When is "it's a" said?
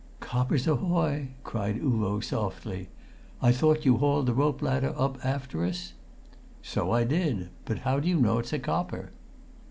8.39-8.57